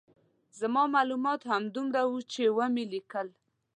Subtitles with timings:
[0.59, 3.27] زما معلومات همدومره وو چې ومې لیکل.